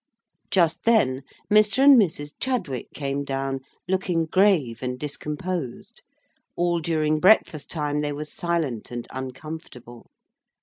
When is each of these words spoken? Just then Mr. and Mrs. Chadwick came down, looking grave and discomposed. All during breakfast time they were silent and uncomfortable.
Just 0.49 0.83
then 0.85 1.21
Mr. 1.51 1.83
and 1.83 1.95
Mrs. 1.95 2.33
Chadwick 2.39 2.87
came 2.91 3.23
down, 3.23 3.59
looking 3.87 4.25
grave 4.25 4.81
and 4.81 4.97
discomposed. 4.97 6.01
All 6.55 6.79
during 6.79 7.19
breakfast 7.19 7.69
time 7.69 8.01
they 8.01 8.11
were 8.11 8.25
silent 8.25 8.89
and 8.89 9.05
uncomfortable. 9.11 10.07